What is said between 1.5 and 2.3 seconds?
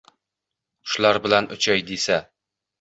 uchay desa